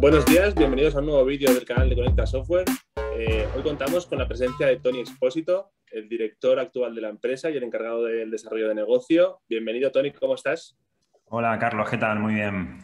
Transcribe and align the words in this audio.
Buenos 0.00 0.24
días, 0.26 0.54
bienvenidos 0.54 0.94
a 0.94 1.00
un 1.00 1.06
nuevo 1.06 1.24
vídeo 1.24 1.52
del 1.52 1.64
canal 1.64 1.90
de 1.90 1.96
Conecta 1.96 2.24
Software. 2.24 2.66
Eh, 3.16 3.48
hoy 3.56 3.62
contamos 3.64 4.06
con 4.06 4.18
la 4.18 4.28
presencia 4.28 4.68
de 4.68 4.76
Tony 4.76 5.00
Expósito, 5.00 5.72
el 5.90 6.08
director 6.08 6.60
actual 6.60 6.94
de 6.94 7.00
la 7.00 7.08
empresa 7.08 7.50
y 7.50 7.56
el 7.56 7.64
encargado 7.64 8.04
del 8.04 8.30
desarrollo 8.30 8.68
de 8.68 8.76
negocio. 8.76 9.40
Bienvenido, 9.48 9.90
Tony, 9.90 10.12
¿cómo 10.12 10.36
estás? 10.36 10.78
Hola, 11.24 11.58
Carlos, 11.58 11.90
¿qué 11.90 11.96
tal? 11.96 12.20
Muy 12.20 12.34
bien. 12.34 12.78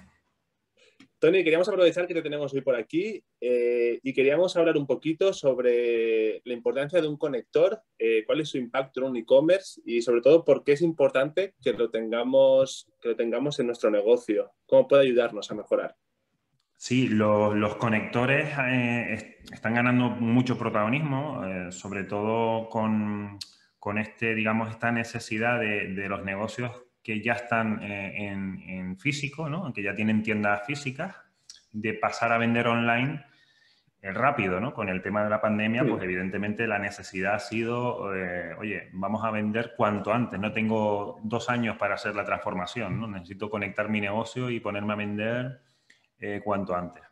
Tony, 1.21 1.45
queríamos 1.45 1.69
aprovechar 1.69 2.08
que 2.08 2.14
te 2.14 2.22
tenemos 2.22 2.53
hoy 2.53 2.63
por 2.63 2.74
aquí 2.74 3.22
eh, 3.40 4.01
y 4.03 4.12
queríamos 4.12 4.56
hablar 4.56 4.76
un 4.76 4.88
poquito 4.88 5.33
sobre 5.33 6.42
la 6.44 6.53
importancia 6.53 7.01
de 7.01 7.06
un 7.06 7.17
conector, 7.17 7.81
eh, 7.96 8.24
cuál 8.26 8.40
es 8.40 8.49
su 8.49 8.58
impacto 8.58 9.01
en 9.01 9.06
un 9.06 9.17
e-commerce 9.19 9.81
y 9.87 10.03
sobre 10.03 10.21
todo 10.21 10.44
por 10.44 10.65
qué 10.65 10.72
es 10.72 10.83
importante 10.83 11.54
que 11.62 11.74
lo 11.74 11.90
tengamos, 11.90 12.90
que 13.01 13.10
lo 13.10 13.17
tengamos 13.17 13.60
en 13.60 13.67
nuestro 13.67 13.88
negocio, 13.88 14.51
cómo 14.67 14.88
puede 14.88 15.04
ayudarnos 15.04 15.49
a 15.53 15.54
mejorar. 15.54 15.94
Sí, 16.77 17.09
los, 17.09 17.77
conectores 17.77 18.51
eh, 18.59 19.38
están 19.52 19.74
ganando 19.74 20.10
mucho 20.10 20.59
protagonismo, 20.59 21.42
sobre 21.70 22.05
todo 22.05 22.69
con, 22.69 23.38
este, 23.98 24.34
digamos, 24.34 24.70
esta 24.70 24.92
necesidad 24.92 25.59
de, 25.60 25.95
de 25.95 26.09
los 26.09 26.24
negocios 26.24 26.84
que 27.05 27.20
ya 27.20 27.34
están 27.34 27.80
eh, 27.82 28.32
en, 28.32 28.96
físico, 28.96 29.48
¿no? 29.48 29.73
que 29.73 29.82
ya 29.82 29.95
tienen 29.95 30.23
tiendas 30.23 30.66
físicas, 30.66 31.15
de 31.70 31.92
pasar 31.92 32.32
a 32.32 32.38
vender 32.38 32.66
online 32.66 33.23
eh, 34.01 34.12
rápido, 34.12 34.59
¿no? 34.59 34.73
Con 34.73 34.88
el 34.88 35.02
tema 35.02 35.23
de 35.23 35.29
la 35.29 35.41
pandemia, 35.41 35.84
pues 35.84 36.02
evidentemente 36.02 36.66
la 36.66 36.79
necesidad 36.79 37.34
ha 37.34 37.38
sido, 37.41 38.15
eh, 38.15 38.54
oye, 38.59 38.88
vamos 38.93 39.23
a 39.24 39.30
vender 39.30 39.74
cuanto 39.77 40.12
antes, 40.12 40.41
no 40.41 40.52
tengo 40.52 41.20
dos 41.24 41.51
años 41.51 41.77
para 41.77 41.96
hacer 41.96 42.15
la 42.15 42.24
transformación, 42.24 43.01
¿no? 43.01 43.06
Necesito 43.06 43.51
conectar 43.51 43.91
mi 43.91 44.01
negocio 44.01 44.48
y 44.48 44.60
ponerme 44.60 44.95
a 44.95 44.96
vender 44.96 45.60
cuanto 46.42 46.74
antes. 46.74 47.04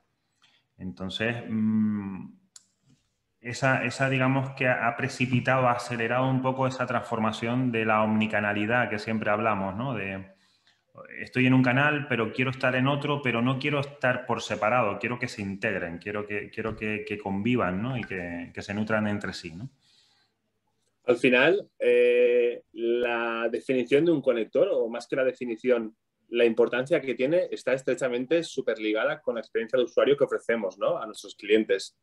Entonces, 0.79 1.37
mm, 1.49 2.33
esa, 3.41 4.09
digamos, 4.09 4.51
que 4.53 4.69
ha 4.69 4.97
precipitado, 4.97 5.69
ha 5.69 5.73
acelerado 5.73 6.29
un 6.29 6.43
poco 6.43 6.67
esa 6.67 6.87
transformación 6.87 7.73
de 7.73 7.85
la 7.85 8.03
omnicanalidad 8.03 8.89
que 8.89 8.99
siempre 8.99 9.31
hablamos, 9.31 9.77
¿no? 9.77 9.95
De, 9.95 10.33
estoy 11.21 11.47
en 11.47 11.55
un 11.55 11.63
canal, 11.63 12.07
pero 12.09 12.33
quiero 12.33 12.51
estar 12.51 12.75
en 12.77 12.87
otro, 12.87 13.21
pero 13.23 13.43
no 13.43 13.59
quiero 13.59 13.81
estar 13.81 14.27
por 14.27 14.43
separado, 14.43 14.99
quiero 14.99 15.19
que 15.19 15.29
se 15.29 15.43
integren, 15.43 15.99
quiero 15.99 16.27
que, 16.27 16.51
quiero 16.51 16.77
que, 16.77 17.19
convivan, 17.23 17.83
¿no? 17.83 17.97
Y 17.97 18.05
que, 18.05 18.53
se 18.57 18.75
nutran 18.75 19.07
entre 19.09 19.33
sí, 19.33 19.55
¿no? 19.55 19.71
Al 21.05 21.17
final, 21.17 21.69
eh, 21.81 22.63
la 22.73 23.49
definición 23.51 24.05
de 24.05 24.13
un 24.13 24.23
conector, 24.23 24.69
o 24.71 24.89
más 24.89 25.09
que 25.09 25.17
la 25.17 25.25
definición, 25.25 25.97
la 26.33 26.45
importancia 26.45 27.01
que 27.01 27.15
tiene 27.15 27.49
está 27.51 27.73
estrechamente 27.73 28.43
superligada 28.43 29.21
con 29.21 29.37
la 29.37 29.41
experiencia 29.41 29.79
de 29.79 29.85
usuario 29.85 30.17
que 30.17 30.25
ofrecemos 30.25 30.79
¿no? 30.79 30.99
a 30.99 31.07
nuestros 31.07 31.35
clientes 31.35 31.97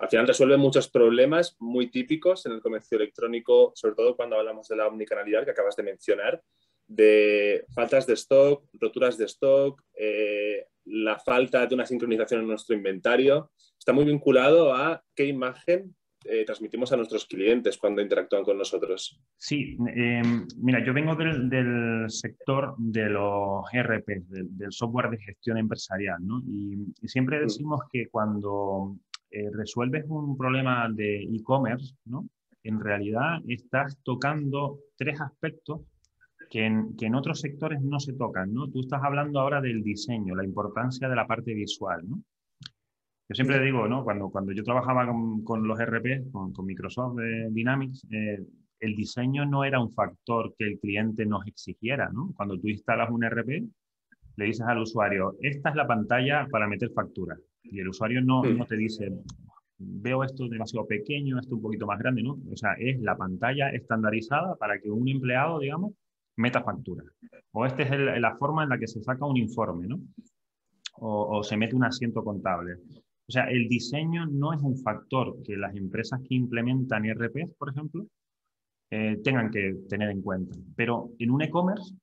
al 0.00 0.08
final 0.08 0.26
resuelve 0.26 0.56
muchos 0.56 0.88
problemas 0.88 1.56
muy 1.60 1.88
típicos 1.90 2.46
en 2.46 2.52
el 2.52 2.60
comercio 2.60 2.96
electrónico, 2.96 3.72
sobre 3.76 3.94
todo 3.94 4.16
cuando 4.16 4.36
hablamos 4.36 4.66
de 4.68 4.76
la 4.76 4.88
omnicanalidad 4.88 5.44
que 5.44 5.52
acabas 5.52 5.76
de 5.76 5.84
mencionar, 5.84 6.42
de 6.86 7.64
faltas 7.74 8.06
de 8.06 8.14
stock, 8.14 8.64
roturas 8.74 9.16
de 9.16 9.26
stock, 9.26 9.80
eh, 9.94 10.66
la 10.86 11.18
falta 11.18 11.64
de 11.66 11.74
una 11.74 11.86
sincronización 11.86 12.40
en 12.40 12.48
nuestro 12.48 12.74
inventario. 12.74 13.52
Está 13.78 13.92
muy 13.92 14.04
vinculado 14.04 14.74
a 14.74 15.02
qué 15.14 15.26
imagen 15.26 15.94
eh, 16.24 16.44
transmitimos 16.44 16.92
a 16.92 16.96
nuestros 16.96 17.26
clientes 17.26 17.78
cuando 17.78 18.02
interactúan 18.02 18.44
con 18.44 18.58
nosotros. 18.58 19.20
Sí, 19.36 19.76
em, 19.94 20.46
mira, 20.58 20.84
yo 20.84 20.92
vengo 20.92 21.14
del, 21.14 22.04
sector 22.08 22.74
de 22.78 23.08
los 23.10 23.64
ERP, 23.72 24.06
del, 24.28 24.72
software 24.72 25.10
de 25.10 25.18
gestión 25.18 25.58
empresarial, 25.58 26.18
¿no? 26.20 26.42
y 26.46 27.08
siempre 27.08 27.38
mm. 27.38 27.42
decimos 27.42 27.80
que 27.92 28.08
cuando 28.08 28.96
eh, 29.34 29.50
resuelves 29.52 30.04
un 30.06 30.36
problema 30.36 30.88
de 30.94 31.22
e-commerce, 31.22 31.96
¿no? 32.04 32.28
En 32.62 32.78
realidad 32.78 33.40
estás 33.48 33.98
tocando 34.04 34.78
tres 34.96 35.20
aspectos 35.20 35.80
que 36.48 36.64
en, 36.66 37.14
otros 37.16 37.40
sectores 37.40 37.82
no 37.82 37.98
se 37.98 38.12
tocan, 38.12 38.54
¿no? 38.54 38.70
Tú 38.70 38.82
estás 38.82 39.02
hablando 39.02 39.40
ahora 39.40 39.60
del 39.60 39.82
diseño, 39.82 40.36
la 40.36 40.44
importancia 40.44 41.08
de 41.08 41.16
la 41.16 41.26
parte 41.26 41.52
visual, 41.52 42.08
¿no? 42.08 42.22
Yo 43.28 43.34
siempre 43.34 43.60
digo, 43.62 43.88
¿no? 43.88 44.04
Cuando, 44.04 44.30
cuando 44.30 44.52
yo 44.52 44.62
trabajaba 44.62 45.06
con, 45.06 45.66
los 45.66 45.78
RP, 45.78 46.30
con, 46.30 46.52
Microsoft 46.64 47.18
eh, 47.20 47.48
Dynamics, 47.50 48.06
eh, 48.10 48.38
el 48.80 48.94
diseño 48.94 49.46
no 49.46 49.64
era 49.64 49.80
un 49.80 49.92
factor 49.92 50.54
que 50.58 50.66
el 50.66 50.78
cliente 50.78 51.24
nos 51.24 51.46
exigiera, 51.46 52.10
¿no? 52.12 52.32
Cuando 52.36 52.58
tú 52.58 52.68
instalas 52.68 53.10
un 53.10 53.24
RP, 53.24 53.64
le 54.36 54.44
dices 54.44 54.66
al 54.66 54.78
usuario, 54.78 55.36
esta 55.40 55.70
es 55.70 55.76
la 55.76 55.86
pantalla 55.86 56.46
para 56.50 56.66
meter 56.66 56.90
factura. 56.90 57.36
Y 57.62 57.80
el 57.80 57.88
usuario 57.88 58.20
no, 58.20 58.42
no 58.42 58.66
te 58.66 58.76
dice, 58.76 59.10
veo 59.78 60.22
esto 60.22 60.48
demasiado 60.48 60.86
pequeño, 60.86 61.38
esto 61.38 61.54
un 61.54 61.62
poquito 61.62 61.86
más 61.86 61.98
grande, 61.98 62.22
¿no? 62.22 62.38
O 62.52 62.56
sea, 62.56 62.74
es 62.78 63.00
la 63.00 63.16
pantalla 63.16 63.70
estandarizada 63.70 64.56
para 64.56 64.78
que 64.78 64.90
un 64.90 65.08
empleado, 65.08 65.58
digamos, 65.60 65.92
meta 66.36 66.62
factura. 66.62 67.04
O 67.52 67.64
esta 67.64 67.82
es 67.82 68.20
la 68.20 68.36
forma 68.36 68.64
en 68.64 68.70
la 68.70 68.78
que 68.78 68.88
se 68.88 69.02
saca 69.02 69.24
un 69.24 69.36
informe, 69.36 69.86
¿no? 69.86 70.00
O, 70.96 71.42
se 71.42 71.56
mete 71.56 71.74
un 71.74 71.84
asiento 71.84 72.22
contable. 72.22 72.76
O 73.28 73.32
sea, 73.32 73.44
el 73.44 73.68
diseño 73.68 74.26
no 74.26 74.52
es 74.52 74.60
un 74.62 74.76
factor 74.78 75.42
que 75.42 75.56
las 75.56 75.74
empresas 75.74 76.20
que 76.28 76.34
implementan 76.34 77.04
ERPs, 77.04 77.54
por 77.58 77.70
ejemplo, 77.70 78.06
eh, 78.90 79.18
tengan 79.24 79.50
que 79.50 79.74
tener 79.88 80.10
en 80.10 80.22
cuenta. 80.22 80.56
Pero 80.76 81.10
en 81.18 81.30
un 81.30 81.42
e-commerce, 81.42 81.94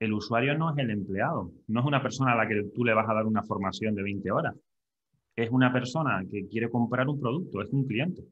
el 0.00 0.12
usuario 0.12 0.58
no 0.58 0.72
es 0.72 0.78
el 0.78 0.90
empleado, 0.90 1.52
no 1.68 1.80
es 1.80 1.86
una 1.86 2.02
persona 2.02 2.32
a 2.32 2.36
la 2.36 2.48
que 2.48 2.64
tú 2.74 2.84
le 2.84 2.94
vas 2.94 3.08
a 3.08 3.14
dar 3.14 3.26
una 3.26 3.42
formación 3.42 3.94
de 3.94 4.02
20 4.02 4.30
horas 4.32 4.54
es 5.36 5.50
una 5.50 5.72
persona 5.72 6.24
que 6.30 6.46
quiere 6.48 6.70
comprar 6.70 7.08
un 7.08 7.20
producto, 7.20 7.62
es 7.62 7.70
un 7.70 7.86
cliente. 7.86 8.22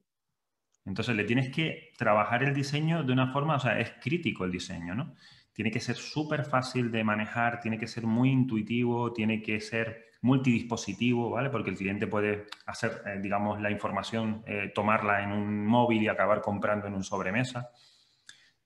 Entonces 0.84 1.14
le 1.16 1.24
tienes 1.24 1.50
que 1.50 1.91
trabajar 1.97 2.42
el 2.42 2.54
diseño 2.54 3.04
de 3.04 3.12
una 3.12 3.32
forma, 3.32 3.56
o 3.56 3.60
sea, 3.60 3.78
es 3.78 3.92
crítico 4.03 4.44
el 4.44 4.53
diseño, 4.53 4.94
¿no? 4.94 5.14
Tiene 5.53 5.71
que 5.71 5.81
ser 5.81 5.97
súper 5.97 6.45
fácil 6.45 6.91
de 6.91 7.05
manejar, 7.05 7.61
tiene 7.61 7.79
que 7.79 7.87
ser 7.87 8.07
muy 8.07 8.31
intuitivo, 8.31 9.13
tiene 9.13 9.43
que 9.43 9.61
ser 9.61 10.13
multidispositivo, 10.23 11.31
¿vale? 11.31 11.51
Porque 11.51 11.71
el 11.71 11.77
cliente 11.77 12.07
puede 12.07 12.47
hacer, 12.67 13.03
eh, 13.07 13.19
digamos, 13.21 13.61
la 13.61 13.71
información, 13.71 14.43
eh, 14.47 14.73
tomarla 14.75 15.23
en 15.23 15.33
un 15.33 15.67
móvil 15.67 16.03
y 16.03 16.09
acabar 16.09 16.41
comprando 16.41 16.87
en 16.87 16.95
un 16.95 17.05
sobremesa. 17.05 17.71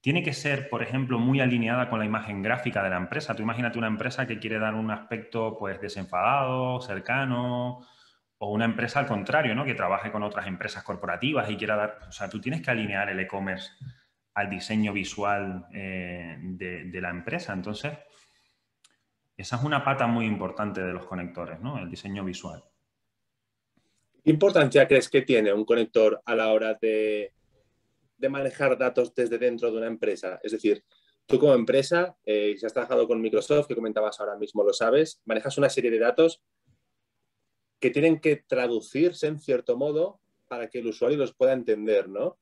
Tiene 0.01 0.23
que 0.23 0.33
ser, 0.33 0.69
por 0.69 0.83
ejemplo, 0.83 1.19
muy 1.19 1.41
alineada 1.41 1.89
con 1.89 1.99
la 1.99 2.05
imagen 2.05 2.43
gráfica 2.43 2.83
de 2.83 2.91
la 2.91 2.99
empresa. 2.99 3.35
Tú 3.35 3.43
imagínate 3.43 3.79
una 3.79 3.89
empresa 3.89 4.27
que 4.27 4.39
quiere 4.39 4.59
dar 4.59 4.75
un 4.75 4.91
aspecto, 4.91 5.57
pues, 5.59 5.81
desenfadado, 5.81 6.81
cercano, 6.81 7.81
o 8.39 8.53
una 8.53 8.67
empresa 8.67 9.01
al 9.01 9.07
contrario, 9.07 9.55
¿no? 9.55 9.65
Que 9.65 9.75
trabaje 9.75 10.13
con 10.13 10.23
otras 10.23 10.47
empresas 10.47 10.83
corporativas 10.85 11.51
y 11.51 11.57
quiera 11.57 11.77
dar, 11.77 11.99
o 12.09 12.13
sea, 12.13 12.29
tú 12.29 12.41
tienes 12.41 12.63
que 12.63 12.71
alinear 12.71 13.09
el 13.09 13.19
e-commerce 13.19 13.73
al 14.37 14.51
diseño 14.51 14.93
visual 14.93 15.67
eh, 15.73 16.37
de, 16.39 17.01
la 17.01 17.09
empresa. 17.09 17.55
Entonces, 17.55 17.95
esa 19.35 19.57
es 19.57 19.63
una 19.63 19.83
pata 19.83 20.07
muy 20.07 20.27
importante 20.27 20.83
de 20.83 20.93
los 20.93 21.07
conectores, 21.07 21.59
¿no? 21.61 21.79
El 21.79 21.91
diseño 21.91 22.23
visual. 22.23 22.63
¿Qué 24.23 24.31
importancia 24.31 24.87
crees 24.87 25.09
que 25.09 25.23
tiene 25.23 25.55
un 25.55 25.65
conector 25.65 26.21
a 26.23 26.35
la 26.35 26.53
hora 26.53 26.75
de, 26.75 27.33
manejar 28.29 28.77
datos 28.77 29.15
desde 29.15 29.39
dentro 29.39 29.71
de 29.71 29.79
una 29.79 29.87
empresa? 29.87 30.39
Es 30.43 30.53
decir, 30.53 30.85
tú 31.25 31.39
como 31.39 31.55
empresa, 31.55 32.15
eh, 32.27 32.57
si 32.59 32.67
has 32.67 32.75
trabajado 32.75 33.09
con 33.09 33.23
Microsoft, 33.23 33.67
que 33.67 33.75
comentabas 33.75 34.21
ahora 34.21 34.37
mismo, 34.37 34.63
lo 34.63 34.75
sabes, 34.75 35.23
manejas 35.25 35.57
una 35.57 35.71
serie 35.71 35.91
de 35.91 35.99
datos 35.99 36.43
que 37.81 37.89
tienen 37.89 38.21
que 38.21 38.37
traducirse 38.37 39.29
en 39.29 39.39
cierto 39.39 39.79
modo 39.79 40.21
para 40.47 40.69
que 40.69 40.81
el 40.81 40.89
usuario 40.89 41.17
los 41.17 41.35
pueda 41.35 41.55
entender, 41.55 42.11
¿no? 42.11 42.39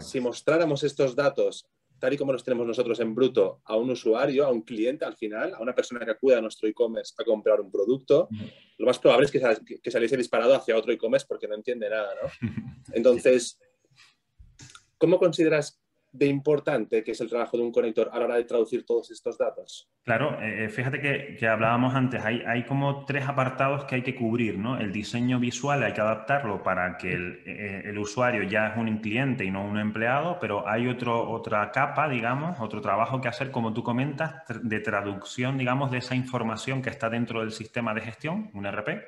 Si 0.00 0.20
mostráramos 0.20 0.82
estos 0.82 1.14
datos 1.14 1.68
tal 1.98 2.12
y 2.12 2.16
como 2.16 2.32
los 2.32 2.44
tenemos 2.44 2.66
nosotros 2.66 3.00
en 3.00 3.14
bruto 3.14 3.60
a 3.64 3.76
un 3.76 3.90
usuario, 3.90 4.46
a 4.46 4.50
un 4.50 4.62
cliente 4.62 5.04
al 5.04 5.16
final, 5.16 5.54
a 5.54 5.60
una 5.60 5.74
persona 5.74 6.04
que 6.04 6.10
acude 6.10 6.36
a 6.36 6.40
nuestro 6.40 6.68
e-commerce 6.68 7.14
a 7.18 7.24
comprar 7.24 7.60
un 7.60 7.70
producto, 7.70 8.28
lo 8.78 8.86
más 8.86 8.98
probable 8.98 9.26
es 9.26 9.32
que, 9.32 9.80
que 9.82 9.90
saliese 9.90 10.16
disparado 10.16 10.54
hacia 10.54 10.76
otro 10.76 10.92
e-commerce 10.92 11.26
porque 11.28 11.48
no 11.48 11.54
entiende 11.54 11.88
nada, 11.88 12.14
¿no? 12.22 12.48
Entonces, 12.92 13.58
¿cómo 14.98 15.18
consideras 15.18 15.80
de 16.16 16.26
importante 16.26 17.02
que 17.04 17.12
es 17.12 17.20
el 17.20 17.28
trabajo 17.28 17.56
de 17.56 17.62
un 17.62 17.72
conector 17.72 18.10
a 18.12 18.18
la 18.18 18.24
hora 18.24 18.36
de 18.36 18.44
traducir 18.44 18.84
todos 18.84 19.10
estos 19.10 19.36
datos? 19.38 19.88
Claro, 20.02 20.40
eh, 20.40 20.64
eh, 20.64 20.68
fíjate 20.68 21.00
que, 21.00 21.46
hablábamos 21.46 21.94
antes, 21.94 22.24
hay, 22.24 22.42
hay, 22.46 22.64
como 22.64 23.04
tres 23.04 23.26
apartados 23.28 23.84
que 23.84 23.96
hay 23.96 24.02
que 24.02 24.14
cubrir, 24.14 24.58
¿no? 24.58 24.78
El 24.78 24.92
diseño 24.92 25.38
visual 25.38 25.82
hay 25.82 25.92
que 25.92 26.00
adaptarlo 26.00 26.62
para 26.62 26.96
que 26.96 27.12
el, 27.12 27.42
eh, 27.46 27.82
el 27.86 27.98
usuario 27.98 28.42
ya 28.44 28.68
es 28.68 28.76
un 28.76 28.98
cliente 28.98 29.44
y 29.44 29.50
no 29.50 29.64
un 29.64 29.78
empleado, 29.78 30.38
pero 30.40 30.68
hay 30.68 30.88
otro, 30.88 31.30
otra 31.30 31.70
capa, 31.70 32.08
digamos, 32.08 32.58
otro 32.60 32.80
trabajo 32.80 33.20
que 33.20 33.28
hacer, 33.28 33.50
como 33.50 33.72
tú 33.72 33.82
comentas, 33.82 34.42
de 34.62 34.80
traducción, 34.80 35.58
digamos, 35.58 35.90
de 35.90 35.98
esa 35.98 36.14
información 36.14 36.82
que 36.82 36.90
está 36.90 37.10
dentro 37.10 37.40
del 37.40 37.52
sistema 37.52 37.94
de 37.94 38.00
gestión, 38.00 38.50
un 38.54 38.66
RP, 38.66 39.02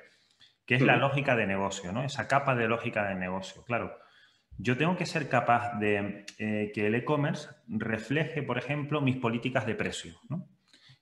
que 0.66 0.74
es 0.74 0.82
la 0.82 0.96
lógica 0.96 1.34
de 1.34 1.46
negocio, 1.46 1.92
¿no? 1.92 2.02
Esa 2.02 2.28
capa 2.28 2.54
de 2.54 2.68
lógica 2.68 3.08
de 3.08 3.14
negocio, 3.14 3.64
claro 3.64 3.96
yo 4.58 4.76
tengo 4.76 4.96
que 4.96 5.06
ser 5.06 5.28
capaz 5.28 5.78
de 5.78 6.26
eh, 6.38 6.72
que 6.74 6.88
el 6.88 6.94
e-commerce 6.96 7.48
refleje, 7.68 8.42
por 8.42 8.58
ejemplo, 8.58 9.00
mis 9.00 9.16
políticas 9.16 9.64
de 9.66 9.76
precio. 9.76 10.20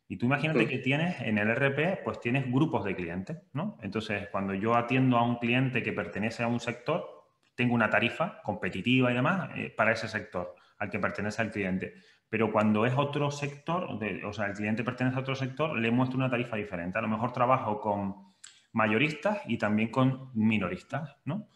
Y 0.08 0.18
tú 0.18 0.26
imagínate 0.26 0.68
que 0.68 0.78
tienes 0.78 1.20
en 1.22 1.38
el 1.38 1.48
RP, 1.48 2.04
pues 2.04 2.20
tienes 2.20 2.50
grupos 2.52 2.84
de 2.84 2.94
clientes, 2.94 3.38
¿no? 3.54 3.78
Entonces, 3.82 4.28
cuando 4.30 4.54
yo 4.54 4.76
atiendo 4.76 5.16
a 5.16 5.22
un 5.22 5.36
cliente 5.36 5.82
que 5.82 5.92
pertenece 5.92 6.42
a 6.42 6.46
un 6.46 6.60
sector, 6.60 7.24
tengo 7.54 7.74
una 7.74 7.88
tarifa 7.88 8.42
competitiva 8.42 9.10
y 9.10 9.14
demás 9.14 9.50
eh, 9.56 9.74
para 9.74 9.92
ese 9.92 10.06
sector 10.06 10.54
al 10.78 10.90
que 10.90 10.98
pertenece 10.98 11.40
al 11.40 11.50
cliente. 11.50 11.94
Pero 12.28 12.52
cuando 12.52 12.84
es 12.84 12.92
otro 12.96 13.30
sector, 13.30 13.98
o 14.24 14.32
sea, 14.32 14.46
el 14.46 14.52
cliente 14.52 14.84
pertenece 14.84 15.16
a 15.16 15.20
otro 15.20 15.34
sector, 15.34 15.78
le 15.78 15.90
muestro 15.90 16.18
una 16.18 16.28
tarifa 16.28 16.56
diferente. 16.56 16.98
A 16.98 17.02
lo 17.02 17.08
mejor 17.08 17.32
trabajo 17.32 17.80
con 17.80 18.34
mayoristas 18.72 19.40
y 19.46 19.56
también 19.56 19.90
con 19.90 20.30
minoristas, 20.34 21.16
¿no? 21.24 21.48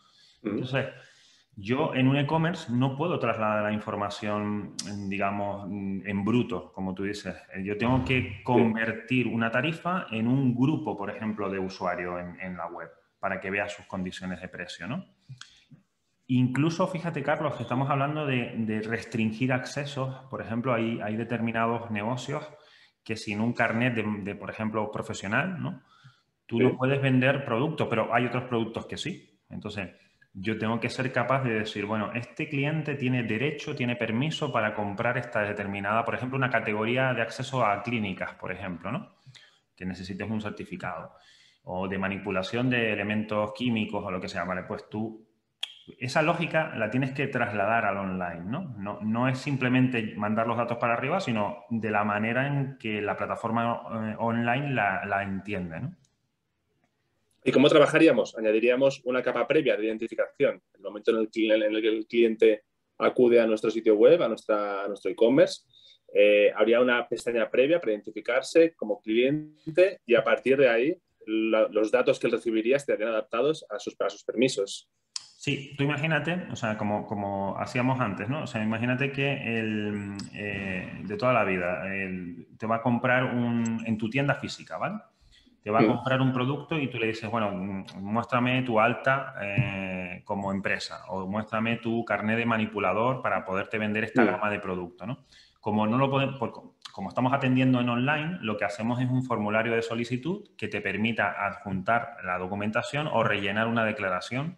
Entonces, 0.43 0.87
yo 1.57 1.95
en 1.95 2.09
un 2.09 2.17
e-commerce 2.17 2.73
no 2.73 2.97
puedo 2.97 3.19
trasladar 3.19 3.63
la 3.65 3.73
información, 3.73 4.75
digamos, 5.09 5.69
en 5.71 6.25
bruto, 6.25 6.73
como 6.73 6.95
tú 6.95 7.05
dices. 7.05 7.37
Yo 7.63 7.77
tengo 7.77 8.05
que 8.05 8.43
convertir 8.43 9.27
una 9.27 9.51
tarifa 9.51 10.07
en 10.11 10.27
un 10.27 10.55
grupo, 10.55 10.97
por 10.97 11.11
ejemplo, 11.11 11.51
de 11.51 11.59
usuario 11.59 12.19
en, 12.19 12.57
la 12.57 12.67
web 12.67 12.91
para 13.19 13.41
que 13.41 13.51
vea 13.51 13.69
sus 13.69 13.85
condiciones 13.87 14.41
de 14.41 14.49
precio, 14.49 14.87
¿no? 14.87 15.05
Incluso, 16.29 16.87
fíjate, 16.87 17.23
Carlos, 17.23 17.57
que 17.57 17.65
estamos 17.65 17.91
hablando 17.91 18.25
de, 18.25 18.83
restringir 18.85 19.53
accesos. 19.53 20.15
Por 20.31 20.41
ejemplo, 20.41 20.73
hay, 20.73 21.01
hay, 21.03 21.17
determinados 21.17 21.91
negocios 21.91 22.49
que 23.03 23.17
sin 23.17 23.41
un 23.41 23.53
carnet 23.53 23.95
de, 23.95 24.35
por 24.37 24.49
ejemplo, 24.49 24.91
profesional, 24.91 25.61
¿no? 25.61 25.83
Tú 26.47 26.59
no 26.61 26.77
puedes 26.77 27.03
vender 27.03 27.45
productos, 27.45 27.87
pero 27.89 28.15
hay 28.15 28.27
otros 28.27 28.45
productos 28.45 28.87
que 28.87 28.97
sí. 28.97 29.41
Entonces, 29.51 29.91
yo 30.33 30.59
tengo 30.59 30.79
que 30.79 30.89
ser 30.89 31.13
capaz 31.13 31.43
de 31.43 31.55
decir, 31.61 31.87
bueno, 31.87 32.13
este 32.15 32.49
cliente 32.49 32.95
tiene 32.95 33.25
derecho, 33.25 33.75
tiene 33.75 33.97
permiso 33.97 34.53
para 34.53 34.75
comprar 34.75 35.19
esta 35.19 35.41
determinada, 35.43 36.05
por 36.05 36.15
ejemplo, 36.15 36.37
una 36.37 36.51
categoría 36.51 37.13
de 37.13 37.23
acceso 37.23 37.65
a 37.65 37.83
clínicas, 37.83 38.35
por 38.35 38.53
ejemplo, 38.53 38.93
¿no? 38.93 39.17
Que 39.75 39.85
necesites 39.85 40.31
un 40.31 40.41
certificado. 40.41 41.15
O 41.65 41.89
de 41.89 41.99
manipulación 41.99 42.71
de 42.71 42.93
elementos 42.93 43.53
químicos 43.55 44.05
o 44.05 44.11
lo 44.11 44.21
que 44.21 44.29
sea. 44.29 44.45
Vale, 44.45 44.63
pues 44.63 44.89
tú, 44.89 45.27
esa 45.99 46.23
lógica 46.23 46.75
la 46.77 46.91
tienes 46.91 47.13
que 47.13 47.27
trasladar 47.27 47.85
al 47.85 47.99
online, 47.99 48.45
¿no? 48.45 48.75
No, 48.79 49.01
no 49.03 49.29
es 49.29 49.39
simplemente 49.39 50.15
mandar 50.17 50.47
los 50.47 50.57
datos 50.57 50.79
para 50.79 50.95
arriba, 50.95 51.21
sino 51.21 51.65
de 51.71 51.91
la 51.91 52.05
manera 52.05 52.47
en 52.47 52.79
que 52.79 53.03
la 53.03 53.17
plataforma 53.17 53.83
eh, 53.93 54.15
online 54.19 54.71
la, 54.75 55.05
la 55.05 55.23
entiende, 55.23 55.81
¿no? 55.81 55.97
¿Y 57.51 57.53
cómo 57.53 57.69
trabajaríamos? 57.69 58.39
Añadiríamos 58.39 59.03
una 59.05 59.25
capa 59.25 59.45
previa 59.45 59.77
de 59.77 59.85
identificación. 59.85 60.63
En 60.73 60.77
el 60.77 60.83
momento 60.83 61.11
en 61.11 61.17
el, 61.17 61.29
que 61.83 61.89
el 61.89 62.07
cliente 62.07 62.63
acude 62.97 63.41
a 63.41 63.47
nuestro 63.49 63.73
sitio 63.73 63.97
web, 63.97 64.23
a, 64.23 64.29
nuestro 64.29 65.11
e-commerce, 65.11 65.63
eh, 66.15 66.53
habría 66.55 66.81
una 66.81 67.09
pestaña 67.09 67.51
previa 67.51 67.81
para 67.81 67.91
identificarse 67.91 68.73
como 68.77 69.01
cliente 69.01 69.99
y 70.07 70.15
a 70.15 70.23
partir 70.23 70.59
de 70.59 70.69
ahí 70.69 70.97
los 71.27 71.91
datos 71.91 72.21
que 72.21 72.29
él 72.29 72.35
recibiría 72.35 72.77
estarían 72.77 73.09
adaptados 73.09 73.67
a 73.69 73.81
sus, 73.81 73.97
permisos. 74.25 74.89
Sí, 75.13 75.75
tú 75.77 75.83
imagínate, 75.83 76.47
o 76.53 76.55
sea, 76.55 76.79
como, 76.79 77.05
como 77.05 77.59
hacíamos 77.59 77.99
antes, 77.99 78.29
¿no? 78.29 78.45
O 78.45 78.47
sea, 78.47 78.63
imagínate 78.63 79.11
que 79.11 79.59
el, 79.59 80.17
eh, 80.35 80.89
de 81.03 81.17
toda 81.17 81.33
la 81.33 81.43
vida 81.43 81.83
te 82.57 82.67
va 82.69 82.77
a 82.77 82.83
comprar 82.83 83.25
un, 83.25 83.83
en 83.85 83.99
tu 83.99 84.09
tienda 84.09 84.37
física, 84.37 84.79
¿vale? 84.79 85.01
Te 85.63 85.71
va 85.71 85.81
a 85.81 85.87
comprar 85.87 86.23
un 86.23 86.33
producto 86.33 86.79
y 86.79 86.89
tú 86.89 86.99
le 86.99 87.09
dices, 87.09 87.31
bueno, 87.31 87.51
muéstrame 87.97 88.63
tu 88.63 88.81
alta 88.81 89.35
eh, 89.43 90.23
como 90.25 90.53
empresa 90.53 91.05
o 91.09 91.27
muéstrame 91.27 91.77
tu 91.77 92.05
carnet 92.05 92.39
de 92.39 92.47
manipulador 92.47 93.21
para 93.21 93.45
poderte 93.45 93.79
vender 93.79 94.05
esta 94.05 94.25
gama 94.25 94.51
de 94.51 94.59
producto, 94.59 95.07
¿no? 95.07 95.25
Como 95.61 95.87
no 95.87 95.99
lo 95.99 96.11
podemos, 96.11 96.39
como 96.91 97.11
estamos 97.11 97.35
atendiendo 97.35 97.81
en 97.81 97.91
online, 97.91 98.39
lo 98.41 98.57
que 98.57 98.65
hacemos 98.65 99.01
es 99.03 99.11
un 99.11 99.23
formulario 99.23 99.75
de 99.75 99.83
solicitud 99.83 100.49
que 100.57 100.69
te 100.69 100.81
permita 100.81 101.47
adjuntar 101.47 102.17
la 102.25 102.39
documentación 102.39 103.07
o 103.07 103.23
rellenar 103.23 103.67
una 103.67 103.85
declaración 103.85 104.57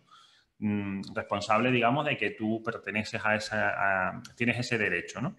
mm, 0.60 1.14
responsable, 1.14 1.72
digamos, 1.72 2.06
de 2.06 2.16
que 2.16 2.30
tú 2.30 2.62
perteneces 2.64 3.20
a 3.24 3.34
esa, 3.34 4.22
tienes 4.36 4.60
ese 4.60 4.78
derecho, 4.78 5.20
¿no? 5.20 5.34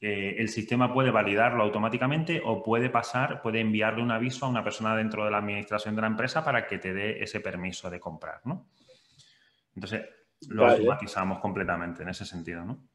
El 0.00 0.48
sistema 0.48 0.92
puede 0.92 1.10
validarlo 1.10 1.62
automáticamente 1.62 2.40
o 2.44 2.62
puede 2.62 2.88
pasar, 2.88 3.42
puede 3.42 3.60
enviarle 3.60 4.02
un 4.02 4.12
aviso 4.12 4.46
a 4.46 4.48
una 4.48 4.62
persona 4.62 4.96
dentro 4.96 5.24
de 5.24 5.30
la 5.30 5.38
administración 5.38 5.96
de 5.96 6.02
la 6.02 6.06
empresa 6.06 6.44
para 6.44 6.66
que 6.66 6.78
te 6.78 6.94
dé 6.94 7.22
ese 7.22 7.40
permiso 7.40 7.90
de 7.90 7.98
comprar, 7.98 8.40
¿no? 8.44 8.70
Entonces, 9.74 10.02
lo 10.48 10.66
automatizamos 10.66 11.40
completamente 11.40 12.02
en 12.02 12.10
ese 12.10 12.24
sentido, 12.24 12.64
¿no? 12.64 12.88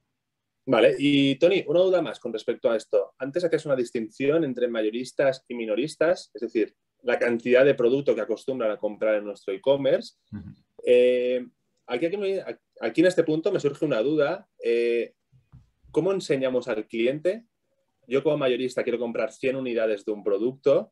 Vale, 0.66 0.96
y 0.98 1.36
Tony, 1.36 1.64
una 1.68 1.82
duda 1.82 2.02
más 2.02 2.20
con 2.20 2.32
respecto 2.32 2.72
a 2.72 2.78
esto. 2.78 3.14
Antes 3.18 3.44
hacías 3.44 3.66
una 3.66 3.76
distinción 3.76 4.46
entre 4.46 4.70
mayoristas 4.70 5.44
y 5.50 5.56
minoristas, 5.56 6.32
es 6.34 6.42
decir, 6.42 6.74
la 7.02 7.20
cantidad 7.20 7.66
de 7.66 7.76
producto 7.76 8.16
que 8.16 8.22
acostumbran 8.22 8.72
a 8.72 8.78
comprar 8.78 9.16
en 9.16 9.26
nuestro 9.26 9.54
e-commerce. 9.54 10.16
Eh, 10.86 11.46
aquí, 11.86 12.06
aquí, 12.80 13.02
en 13.02 13.08
este 13.08 13.24
punto 13.24 13.52
me 13.52 13.60
surge 13.60 13.84
una 13.84 14.02
duda. 14.02 14.48
Eh, 14.64 15.14
¿Cómo 15.94 16.12
enseñamos 16.12 16.68
al 16.68 16.88
cliente? 16.88 17.46
Yo 18.08 18.24
como 18.24 18.36
mayorista 18.36 18.82
quiero 18.82 18.98
comprar 18.98 19.32
100 19.32 19.56
unidades 19.56 20.04
de 20.04 20.12
un 20.12 20.24
producto. 20.24 20.92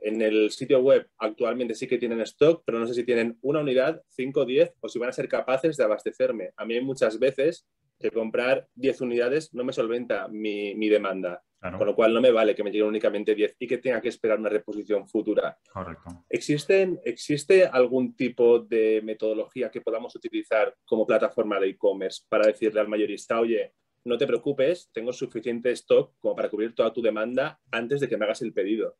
En 0.00 0.20
el 0.20 0.50
sitio 0.50 0.80
web 0.80 1.08
actualmente 1.18 1.76
sí 1.76 1.86
que 1.86 1.98
tienen 1.98 2.20
stock, 2.22 2.64
pero 2.66 2.80
no 2.80 2.86
sé 2.88 2.94
si 2.94 3.04
tienen 3.04 3.38
una 3.42 3.60
unidad, 3.60 4.02
5 4.08 4.40
o 4.40 4.44
10, 4.44 4.74
o 4.80 4.88
si 4.88 4.98
van 4.98 5.10
a 5.10 5.12
ser 5.12 5.28
capaces 5.28 5.76
de 5.76 5.84
abastecerme. 5.84 6.50
A 6.56 6.64
mí 6.64 6.74
hay 6.74 6.80
muchas 6.80 7.20
veces 7.20 7.64
que 7.96 8.10
comprar 8.10 8.66
10 8.74 9.02
unidades 9.02 9.54
no 9.54 9.62
me 9.62 9.72
solventa 9.72 10.26
mi, 10.26 10.88
demanda. 10.88 11.44
Con 11.60 11.86
lo 11.86 11.94
cual 11.94 12.12
no 12.12 12.20
me 12.20 12.32
vale 12.32 12.56
que 12.56 12.64
me 12.64 12.72
lleguen 12.72 12.88
únicamente 12.88 13.36
10 13.36 13.54
y 13.60 13.68
que 13.68 13.78
tenga 13.78 14.00
que 14.00 14.08
esperar 14.08 14.40
una 14.40 14.48
reposición 14.48 15.06
futura. 15.06 15.56
Correcto. 15.72 16.24
¿Existe 16.28 17.66
algún 17.70 18.16
tipo 18.16 18.58
de 18.58 19.00
metodología 19.04 19.70
que 19.70 19.82
podamos 19.82 20.16
utilizar 20.16 20.74
como 20.84 21.06
plataforma 21.06 21.60
de 21.60 21.68
e-commerce 21.68 22.24
para 22.28 22.48
decirle 22.48 22.80
al 22.80 22.88
mayorista, 22.88 23.38
oye, 23.38 23.74
no 24.04 24.16
te 24.16 24.26
preocupes, 24.26 24.90
tengo 24.92 25.12
suficiente 25.12 25.70
stock 25.72 26.14
como 26.20 26.34
para 26.34 26.48
cubrir 26.48 26.74
toda 26.74 26.92
tu 26.92 27.02
demanda 27.02 27.60
antes 27.70 28.00
de 28.00 28.08
que 28.08 28.16
me 28.16 28.24
hagas 28.24 28.42
el 28.42 28.52
pedido. 28.52 28.96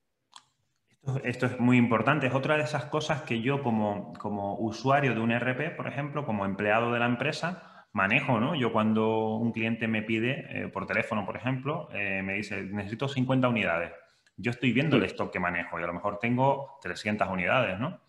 Esto, 1.24 1.46
es 1.46 1.58
muy 1.58 1.78
importante. 1.78 2.26
Es 2.26 2.34
otra 2.34 2.56
de 2.56 2.64
esas 2.64 2.86
cosas 2.86 3.22
que 3.22 3.40
yo 3.40 3.62
como, 3.62 4.12
como 4.14 4.58
usuario 4.58 5.14
de 5.14 5.20
un 5.20 5.32
RP, 5.32 5.74
por 5.74 5.86
ejemplo, 5.86 6.26
como 6.26 6.44
empleado 6.44 6.92
de 6.92 6.98
la 6.98 7.06
empresa, 7.06 7.86
manejo, 7.92 8.38
¿no? 8.38 8.54
Yo 8.54 8.70
cuando 8.70 9.36
un 9.36 9.52
cliente 9.52 9.88
me 9.88 10.02
pide 10.02 10.46
eh, 10.50 10.68
por 10.68 10.86
teléfono, 10.86 11.24
por 11.24 11.36
ejemplo, 11.36 11.88
eh, 11.94 12.22
me 12.22 12.34
dice, 12.34 12.62
necesito 12.62 13.08
50 13.08 13.48
unidades. 13.48 13.92
Yo 14.36 14.50
estoy 14.50 14.72
viendo 14.72 14.96
el 14.96 15.04
stock 15.04 15.32
que 15.32 15.40
manejo 15.40 15.80
y 15.80 15.82
a 15.82 15.86
lo 15.86 15.94
mejor 15.94 16.18
tengo 16.18 16.78
300 16.82 17.28
unidades, 17.28 17.80
¿no? 17.80 18.00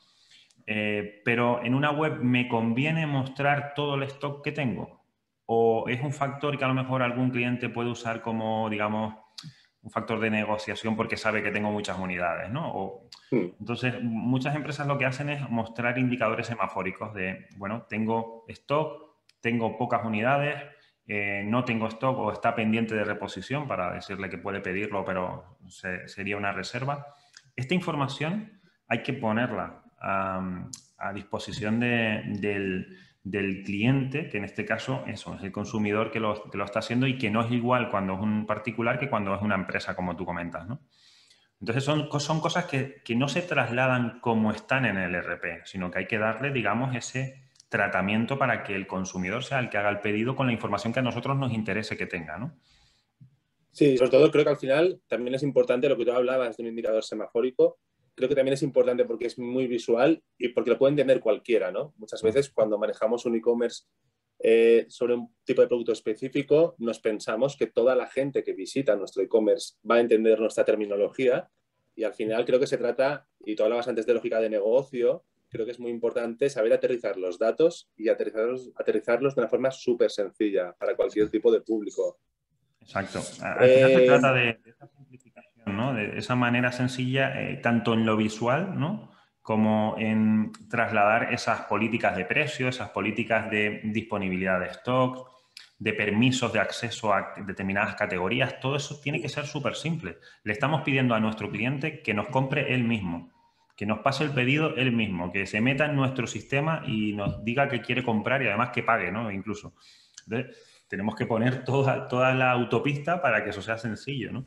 Eh, 0.68 1.22
pero 1.26 1.64
en 1.64 1.74
una 1.74 1.92
web 1.92 2.20
me 2.22 2.48
conviene 2.48 3.08
mostrar 3.08 3.74
todo 3.74 3.96
el 3.96 4.04
stock 4.04 4.44
que 4.44 4.52
tengo 4.52 5.01
o 5.54 5.90
es 5.90 6.02
un 6.02 6.14
factor 6.14 6.58
que 6.58 6.64
a 6.64 6.68
lo 6.70 6.74
mejor 6.74 7.02
algún 7.02 7.30
cliente 7.30 7.68
puede 7.68 7.90
usar 7.90 8.22
como, 8.22 8.70
digamos, 8.70 9.16
un 9.82 9.92
factor 9.92 10.18
de 10.22 10.30
negociación 10.30 10.96
porque 10.96 11.18
sabe 11.18 11.44
que 11.44 11.52
tengo 11.52 11.70
muchas 11.70 12.00
unidades, 12.00 12.50
¿no? 12.50 13.02
Hmm. 13.32 13.48
Entonces, 13.60 14.02
muchas 14.02 14.56
empresas 14.56 14.88
lo 14.88 14.98
que 14.98 15.06
hacen 15.06 15.28
es 15.28 15.50
mostrar 15.50 15.98
indicadores 15.98 16.48
semafóricos 16.48 17.14
de, 17.14 17.50
bueno, 17.58 17.86
tengo 17.90 18.46
stock, 18.48 19.18
tengo 19.42 19.78
pocas 19.78 20.06
unidades, 20.06 20.56
eh, 21.06 21.44
no 21.46 21.66
tengo 21.66 21.88
stock 21.88 22.18
o 22.18 22.32
está 22.32 22.56
pendiente 22.56 22.96
de 22.96 23.04
reposición 23.04 23.68
para 23.68 23.92
decirle 23.92 24.30
que 24.30 24.38
puede 24.38 24.62
pedirlo, 24.62 25.04
pero 25.04 25.58
sería 26.06 26.38
una 26.38 26.54
reserva. 26.54 27.08
Esta 27.58 27.74
información 27.74 28.62
hay 28.88 29.04
que 29.04 29.12
ponerla 29.12 29.84
a, 31.02 31.14
disposición 31.14 31.80
del 31.80 33.64
cliente, 33.64 34.30
que 34.30 34.38
en 34.38 34.46
este 34.46 34.66
caso 34.66 35.04
eso, 35.08 35.36
es 35.36 35.44
el 35.44 35.52
consumidor 35.52 36.12
que 36.12 36.20
lo, 36.20 36.34
está 36.64 36.80
haciendo 36.80 37.08
y 37.08 37.18
que 37.18 37.30
no 37.30 37.44
es 37.44 37.52
igual 37.52 37.90
cuando 37.90 38.14
es 38.14 38.20
un 38.20 38.46
particular 38.46 39.00
que 39.00 39.10
cuando 39.10 39.36
es 39.36 39.42
una 39.42 39.56
empresa, 39.56 39.96
como 39.96 40.16
tú 40.16 40.26
comentas, 40.26 40.68
¿no? 40.68 40.82
Entonces 41.60 41.84
son, 41.84 42.10
son 42.20 42.40
cosas 42.40 42.66
que, 42.66 43.04
no 43.16 43.28
se 43.28 43.44
trasladan 43.44 44.20
como 44.20 44.52
están 44.52 44.86
en 44.86 44.98
el 44.98 45.14
RP, 45.14 45.62
sino 45.66 45.92
que 45.92 46.00
hay 46.00 46.08
que 46.08 46.18
darle, 46.18 46.52
digamos, 46.52 46.96
ese 46.96 47.52
tratamiento 47.70 48.40
para 48.40 48.64
que 48.64 48.76
el 48.76 48.88
consumidor 48.88 49.44
sea 49.44 49.60
el 49.60 49.70
que 49.70 49.78
haga 49.78 49.90
el 49.90 50.00
pedido 50.00 50.36
con 50.36 50.48
la 50.48 50.54
información 50.54 50.92
que 50.92 51.00
a 51.00 51.04
nosotros 51.04 51.38
nos 51.38 51.54
interese 51.54 51.96
que 51.96 52.08
tenga, 52.08 52.38
¿no? 52.38 52.58
Sí, 53.72 53.98
sobre 53.98 54.12
todo 54.12 54.32
creo 54.32 54.44
que 54.44 54.50
al 54.50 54.58
final 54.58 55.02
también 55.08 55.36
es 55.36 55.44
importante 55.44 55.88
lo 55.88 55.98
que 55.98 56.04
tú 56.04 56.12
hablabas 56.12 56.58
de 56.58 56.64
un 56.64 56.70
indicador 56.70 57.04
semafórico, 57.04 57.80
creo 58.16 58.30
que 58.30 58.36
también 58.36 58.54
es 58.54 58.64
importante 58.64 59.06
porque 59.06 59.28
es 59.28 59.40
muy 59.40 59.68
visual 59.68 60.24
y 60.38 60.50
porque 60.50 60.72
lo 60.72 60.78
puede 60.78 60.92
entender 60.92 61.20
cualquiera, 61.20 61.72
¿no? 61.72 61.94
Muchas 61.98 62.22
veces 62.22 62.50
cuando 62.50 62.78
manejamos 62.78 63.26
un 63.26 63.36
e-commerce 63.36 63.86
eh, 64.40 64.86
sobre 64.90 65.14
un 65.14 65.36
tipo 65.44 65.62
de 65.62 65.68
producto 65.68 65.92
específico, 65.92 66.76
nos 66.80 67.00
pensamos 67.00 67.56
que 67.56 67.68
toda 67.68 67.96
la 67.96 68.08
gente 68.08 68.44
que 68.44 68.54
visita 68.54 68.96
nuestro 68.96 69.22
e-commerce 69.22 69.76
va 69.90 69.96
a 69.96 70.00
entender 70.00 70.40
nuestra 70.40 70.66
terminología 70.66 71.50
y 71.96 72.04
al 72.04 72.14
final 72.14 72.46
creo 72.46 72.60
que 72.60 72.68
se 72.68 72.78
trata, 72.78 73.28
y 73.46 73.56
tú 73.56 73.64
hablabas 73.64 73.88
antes 73.88 74.06
de 74.06 74.14
lógica 74.14 74.40
de 74.40 74.50
negocio, 74.50 75.26
creo 75.50 75.66
que 75.66 75.72
es 75.72 75.80
muy 75.80 75.92
importante 75.92 76.50
saber 76.50 76.74
aterrizar 76.74 77.18
los 77.18 77.38
datos 77.38 77.92
y 77.98 78.10
aterrizarlos, 78.10 78.72
aterrizarlos 78.76 79.36
de 79.36 79.42
una 79.42 79.50
forma 79.50 79.70
súper 79.70 80.10
sencilla 80.10 80.74
para 80.80 80.96
cualquier 80.96 81.30
tipo 81.30 81.52
de 81.52 81.62
público. 81.62 82.20
Exacto. 82.80 83.20
Al 83.42 83.70
final 83.70 83.92
se 83.92 84.04
eh, 84.04 84.06
trata 84.08 84.34
de, 84.34 84.60
esa 84.66 84.88
¿no? 85.66 85.94
De 85.94 86.18
esa 86.18 86.36
manera 86.36 86.72
sencilla, 86.72 87.42
eh, 87.42 87.58
tanto 87.58 87.94
en 87.94 88.06
lo 88.06 88.18
visual, 88.18 88.76
como 89.42 89.96
en 89.98 90.52
trasladar 90.70 91.34
esas 91.34 91.62
políticas 91.62 92.16
de 92.16 92.26
precio, 92.26 92.68
esas 92.68 92.90
políticas 92.90 93.50
de 93.50 93.82
disponibilidad 93.84 94.60
de 94.60 94.68
stock, 94.68 95.30
de 95.82 95.94
permisos 95.94 96.54
de 96.54 96.60
acceso 96.60 97.12
a 97.12 97.34
determinadas 97.46 97.96
categorías, 97.96 98.60
todo 98.60 98.76
eso 98.76 99.00
tiene 99.02 99.20
que 99.20 99.30
ser 99.30 99.48
súper 99.48 99.76
simple. 99.76 100.20
Le 100.44 100.54
estamos 100.54 100.84
pidiendo 100.84 101.16
a 101.16 101.20
nuestro 101.20 101.50
cliente 101.50 102.04
que 102.04 102.14
nos 102.14 102.28
compre 102.28 102.74
él 102.76 102.84
mismo, 102.84 103.32
que 103.76 103.88
nos 103.88 104.00
pase 104.00 104.24
el 104.24 104.30
pedido 104.30 104.76
él 104.76 104.92
mismo, 104.92 105.32
que 105.32 105.48
se 105.48 105.60
meta 105.60 105.86
en 105.86 105.96
nuestro 105.96 106.28
sistema 106.28 106.84
y 106.86 107.14
nos 107.14 107.44
diga 107.44 107.68
que 107.68 107.82
quiere 107.82 108.04
comprar 108.04 108.44
y 108.44 108.48
además 108.48 108.70
que 108.70 108.84
pague, 108.84 109.12
¿no? 109.12 109.32
Incluso. 109.32 109.74
tenemos 110.88 111.16
que 111.16 111.26
poner 111.26 111.64
toda, 111.64 112.08
toda 112.08 112.36
la 112.36 112.52
autopista 112.52 113.20
para 113.20 113.44
que 113.44 113.50
eso 113.50 113.64
sea 113.64 113.80
sencillo, 113.80 114.32
¿no? 114.32 114.46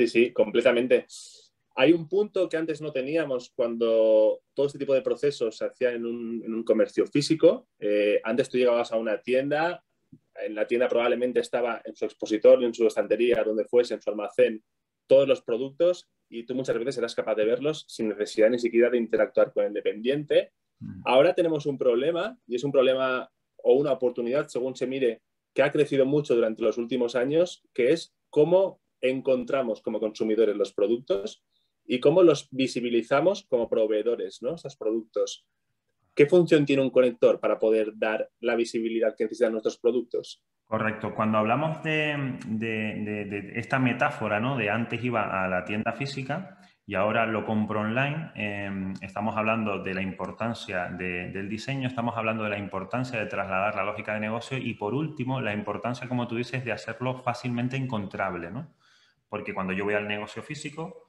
Sí, 0.00 0.08
sí, 0.08 0.32
completamente. 0.32 1.04
Hay 1.76 1.92
un 1.92 2.08
punto 2.08 2.48
que 2.48 2.56
antes 2.56 2.80
no 2.80 2.90
teníamos 2.90 3.52
cuando 3.54 4.40
todo 4.54 4.66
este 4.66 4.78
tipo 4.78 4.94
de 4.94 5.02
procesos 5.02 5.58
se 5.58 5.66
hacían 5.66 5.96
en 5.96 6.06
un, 6.06 6.64
comercio 6.64 7.06
físico. 7.06 7.68
Eh, 7.78 8.18
antes 8.24 8.48
tú 8.48 8.56
llegabas 8.56 8.92
a 8.92 8.96
una 8.96 9.20
tienda, 9.20 9.84
en 10.36 10.54
la 10.54 10.66
tienda 10.66 10.88
probablemente 10.88 11.40
estaba 11.40 11.82
en 11.84 11.94
su 11.94 12.06
expositor, 12.06 12.64
en 12.64 12.72
su 12.72 12.86
estantería, 12.86 13.44
donde 13.44 13.66
fuese, 13.66 13.92
en 13.92 14.00
su 14.00 14.08
almacén, 14.08 14.64
todos 15.06 15.28
los 15.28 15.42
productos 15.42 16.08
y 16.30 16.44
tú 16.44 16.54
muchas 16.54 16.78
veces 16.78 16.96
eras 16.96 17.14
capaz 17.14 17.34
de 17.34 17.44
verlos 17.44 17.84
sin 17.88 18.08
necesidad 18.08 18.48
ni 18.48 18.58
siquiera 18.58 18.88
de 18.88 18.96
interactuar 18.96 19.52
con 19.52 19.66
el 19.66 19.74
dependiente. 19.74 20.52
Mm. 20.78 21.02
Ahora 21.04 21.34
tenemos 21.34 21.66
un 21.66 21.76
problema 21.76 22.38
y 22.46 22.54
es 22.54 22.64
un 22.64 22.72
problema 22.72 23.30
o 23.58 23.74
una 23.74 23.92
oportunidad, 23.92 24.48
según 24.48 24.74
se 24.76 24.86
mire, 24.86 25.20
que 25.52 25.62
ha 25.62 25.70
crecido 25.70 26.06
mucho 26.06 26.34
durante 26.34 26.62
los 26.62 26.78
últimos 26.78 27.16
años, 27.16 27.62
que 27.74 27.92
es 27.92 28.14
cómo 28.30 28.79
encontramos 29.00 29.82
como 29.82 30.00
consumidores 30.00 30.56
los 30.56 30.72
productos 30.72 31.42
y 31.86 32.00
cómo 32.00 32.22
los 32.22 32.48
visibilizamos 32.50 33.46
como 33.48 33.68
proveedores, 33.68 34.42
¿no? 34.42 34.54
Esos 34.54 34.76
productos. 34.76 35.46
¿Qué 36.14 36.26
función 36.26 36.66
tiene 36.66 36.82
un 36.82 36.90
conector 36.90 37.40
para 37.40 37.58
poder 37.58 37.92
dar 37.94 38.30
la 38.40 38.54
visibilidad 38.54 39.14
que 39.16 39.24
necesitan 39.24 39.52
nuestros 39.52 39.78
productos? 39.78 40.42
Correcto. 40.66 41.14
Cuando 41.14 41.38
hablamos 41.38 41.82
de, 41.82 43.52
esta 43.56 43.80
metáfora, 43.80 44.38
¿no? 44.38 44.56
De 44.56 44.70
antes 44.70 45.02
iba 45.02 45.44
a 45.44 45.48
la 45.48 45.64
tienda 45.64 45.92
física 45.92 46.58
y 46.86 46.94
ahora 46.94 47.26
lo 47.26 47.44
compro 47.44 47.80
online, 47.80 48.30
em, 48.36 48.94
estamos 49.00 49.36
hablando 49.36 49.82
de 49.82 49.94
la 49.94 50.02
importancia 50.02 50.86
del 50.88 51.48
diseño, 51.48 51.88
estamos 51.88 52.16
hablando 52.16 52.44
de 52.44 52.50
la 52.50 52.58
importancia 52.58 53.18
de 53.18 53.26
trasladar 53.26 53.74
la 53.74 53.84
lógica 53.84 54.14
de 54.14 54.20
negocio 54.20 54.58
y 54.58 54.74
por 54.74 54.94
último, 54.94 55.40
la 55.40 55.54
importancia, 55.54 56.08
como 56.08 56.28
tú 56.28 56.36
dices, 56.36 56.64
de 56.64 56.70
hacerlo 56.70 57.14
fácilmente 57.22 57.76
encontrable, 57.76 58.52
¿no? 58.52 58.68
Porque 59.30 59.54
cuando 59.54 59.72
yo 59.72 59.84
voy 59.84 59.94
al 59.94 60.06
negocio 60.06 60.42
físico, 60.42 61.08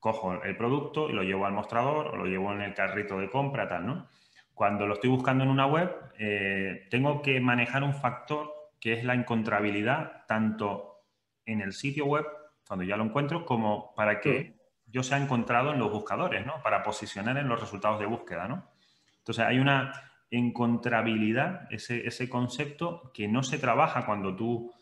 cojo 0.00 0.42
el 0.42 0.56
producto 0.56 1.08
y 1.08 1.12
lo 1.12 1.22
llevo 1.22 1.46
al 1.46 1.52
mostrador 1.52 2.08
o 2.08 2.16
lo 2.16 2.24
llevo 2.24 2.52
en 2.52 2.62
el 2.62 2.74
carrito 2.74 3.18
de 3.18 3.30
compra, 3.30 3.68
tal, 3.68 3.86
¿no? 3.86 4.08
Cuando 4.54 4.86
lo 4.86 4.94
estoy 4.94 5.10
buscando 5.10 5.44
en 5.44 5.50
una 5.50 5.66
web, 5.66 5.94
eh, 6.18 6.88
tengo 6.90 7.22
que 7.22 7.38
manejar 7.40 7.84
un 7.84 7.94
factor 7.94 8.52
que 8.80 8.94
es 8.94 9.04
la 9.04 9.14
encontrabilidad 9.14 10.24
tanto 10.26 11.04
en 11.44 11.60
el 11.60 11.72
sitio 11.72 12.06
web, 12.06 12.26
cuando 12.66 12.84
ya 12.84 12.96
lo 12.96 13.04
encuentro, 13.04 13.44
como 13.44 13.94
para 13.94 14.20
que 14.20 14.58
yo 14.86 15.02
sea 15.02 15.18
encontrado 15.18 15.72
en 15.72 15.78
los 15.78 15.92
buscadores, 15.92 16.44
¿no? 16.44 16.62
Para 16.62 16.82
posicionar 16.82 17.36
en 17.36 17.48
los 17.48 17.60
resultados 17.60 18.00
de 18.00 18.06
búsqueda, 18.06 18.48
¿no? 18.48 18.70
Entonces 19.18 19.44
hay 19.44 19.58
una 19.58 19.92
encontrabilidad, 20.30 21.66
ese, 21.70 22.06
ese 22.06 22.28
concepto 22.28 23.10
que 23.12 23.28
no 23.28 23.42
se 23.42 23.58
trabaja 23.58 24.06
cuando 24.06 24.34
tú, 24.34 24.72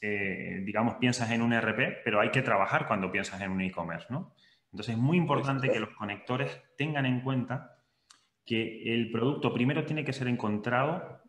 eh, 0.00 0.62
digamos, 0.64 0.94
piensas 0.96 1.30
en 1.30 1.42
un 1.42 1.52
RP, 1.52 2.02
pero 2.04 2.20
hay 2.20 2.30
que 2.30 2.42
trabajar 2.42 2.86
cuando 2.86 3.10
piensas 3.10 3.40
en 3.40 3.50
un 3.50 3.60
e-commerce, 3.60 4.06
¿no? 4.10 4.34
Entonces 4.72 4.94
es 4.94 5.00
muy 5.00 5.16
importante 5.16 5.70
que 5.70 5.80
los 5.80 5.90
conectores 5.90 6.62
tengan 6.76 7.06
en 7.06 7.20
cuenta 7.20 7.78
que 8.44 8.92
el 8.94 9.10
producto 9.10 9.52
primero 9.52 9.84
tiene 9.84 10.04
que 10.04 10.12
ser 10.12 10.28
encontrado 10.28 11.22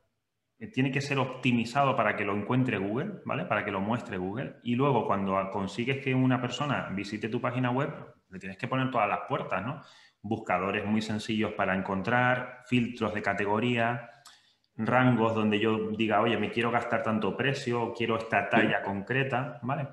eh, 0.59 0.67
tiene 0.67 0.91
que 0.91 1.01
ser 1.01 1.19
optimizado 1.19 1.95
para 1.95 2.15
que 2.15 2.25
lo 2.25 2.35
encuentre 2.35 2.77
Google, 2.77 3.21
¿vale? 3.25 3.45
Para 3.45 3.63
que 3.63 3.71
lo 3.71 3.79
muestre 3.79 4.17
Google. 4.17 4.55
Y 4.63 4.75
luego, 4.75 5.05
cuando 5.05 5.49
consigues 5.51 6.03
que 6.03 6.15
una 6.15 6.41
persona 6.41 6.89
visite 6.95 7.29
tu 7.29 7.39
página 7.39 7.69
web, 7.69 7.91
le 8.29 8.39
tienes 8.39 8.57
que 8.57 8.67
poner 8.67 8.89
todas 8.89 9.07
las 9.07 9.21
puertas, 9.27 9.63
¿no? 9.63 9.83
Buscadores 10.21 10.83
muy 10.85 11.01
sencillos 11.01 11.53
para 11.53 11.75
encontrar, 11.75 12.63
filtros 12.65 13.13
de 13.13 13.21
categoría, 13.21 14.09
rangos 14.77 15.33
donde 15.35 15.59
yo 15.59 15.89
diga, 15.91 16.21
oye, 16.21 16.37
me 16.37 16.51
quiero 16.51 16.71
gastar 16.71 17.03
tanto 17.03 17.35
precio, 17.35 17.93
quiero 17.95 18.17
esta 18.17 18.49
talla 18.49 18.83
concreta, 18.83 19.59
¿vale? 19.63 19.87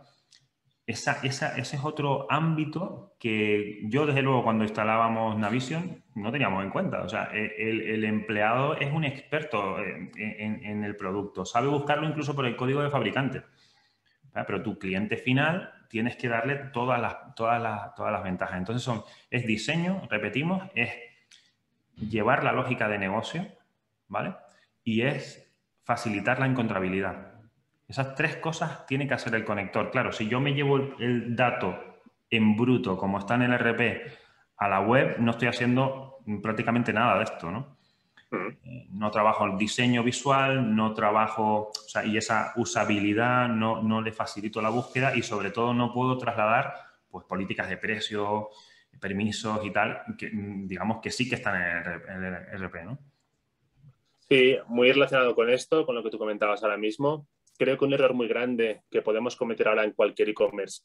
esa, 0.87 1.21
ese 1.23 1.57
es 1.57 1.81
otro 1.83 2.27
ámbito 2.31 3.17
que 3.19 3.81
yo, 3.85 4.05
desde 4.05 4.21
luego, 4.21 4.45
cuando 4.45 4.65
instalábamos 4.65 5.39
Navision, 5.39 6.03
no 6.15 6.31
teníamos 6.31 6.63
en 6.63 6.71
cuenta. 6.71 7.03
O 7.03 7.09
sea, 7.09 7.31
e, 7.33 7.55
el, 7.95 8.05
empleado 8.05 8.77
es 8.77 8.93
un 8.93 9.05
experto 9.05 9.79
en, 9.79 10.85
el 10.85 10.97
producto, 10.97 11.45
sabe 11.47 11.69
buscarlo 11.69 12.07
incluso 12.07 12.35
por 12.35 12.45
el 12.47 12.57
código 12.57 12.83
de 12.83 12.91
fabricante. 12.91 13.43
Pero 14.33 14.63
tu 14.63 14.79
cliente 14.79 15.17
final 15.17 15.73
tienes 15.89 16.17
que 16.17 16.29
darle 16.29 16.57
todas 16.73 17.01
las, 17.01 17.35
todas 17.35 17.63
las, 17.63 17.95
todas 17.95 18.13
las 18.13 18.23
ventajas. 18.23 18.59
Entonces, 18.59 18.83
son, 18.83 19.05
es 19.31 19.47
diseño, 19.47 20.03
repetimos, 20.11 20.65
es 20.75 20.93
llevar 21.97 22.45
la 22.45 22.53
lógica 22.53 22.89
de 22.89 22.99
negocio, 22.99 23.47
¿vale? 24.09 24.35
Y 24.85 25.03
es 25.03 25.51
facilitar 25.83 26.39
la 26.39 26.47
encontrabilidad. 26.47 27.35
Esas 27.89 28.15
tres 28.15 28.37
cosas 28.37 28.87
tiene 28.87 29.07
que 29.07 29.15
hacer 29.15 29.35
el 29.35 29.45
conector. 29.45 29.91
Claro, 29.91 30.13
si 30.13 30.29
yo 30.29 30.41
me 30.41 30.55
llevo 30.55 30.77
el, 30.99 31.37
dato 31.37 31.79
en 32.31 32.57
bruto, 32.57 32.97
como 32.97 33.19
está 33.19 33.35
en 33.35 33.43
el 33.43 33.59
RP, 33.59 34.03
a 34.57 34.69
la 34.69 34.81
web, 34.81 35.17
no 35.19 35.33
estoy 35.33 35.49
haciendo 35.49 36.19
prácticamente 36.43 36.93
nada 36.93 37.19
de 37.19 37.25
esto, 37.25 37.51
¿no? 37.51 37.77
Eh, 38.33 38.89
no 38.91 39.11
trabajo 39.11 39.45
el 39.45 39.59
diseño 39.59 40.03
visual, 40.03 40.75
no 40.75 40.95
trabajo, 40.95 41.69
o 41.69 41.89
sea, 41.89 42.05
y 42.05 42.17
esa 42.17 42.53
usabilidad 42.57 43.49
no, 43.49 43.83
no, 43.83 44.01
le 44.01 44.13
facilito 44.13 44.63
la 44.63 44.71
búsqueda 44.71 45.15
y 45.15 45.23
sobre 45.23 45.51
todo 45.51 45.75
no 45.75 45.93
puedo 45.93 46.17
trasladar 46.19 46.75
pues, 47.11 47.25
políticas 47.27 47.69
de 47.69 47.77
precio, 47.77 48.49
permisos 49.01 49.65
y 49.65 49.71
tal, 49.71 50.03
que 50.17 50.31
digamos 50.33 51.01
que 51.01 51.11
sí 51.11 51.29
que 51.29 51.35
están 51.37 51.61
en 51.61 52.25
el 52.25 52.63
RP, 52.63 52.85
¿no? 52.85 52.99
Sí, 54.29 54.57
muy 54.69 54.91
relacionado 54.93 55.35
con 55.35 55.51
esto, 55.51 55.85
con 55.85 55.95
lo 55.95 56.03
que 56.03 56.11
tú 56.11 56.19
comentabas 56.19 56.63
ahora 56.63 56.77
mismo 56.77 57.27
creo 57.57 57.79
que 57.79 57.85
un 57.85 57.93
error 57.93 58.15
muy 58.15 58.29
grande 58.29 58.83
que 58.91 59.03
podemos 59.03 59.37
cometer 59.37 59.69
ahora 59.69 59.85
en 59.85 59.93
cualquier 59.93 60.29
e-commerce 60.29 60.83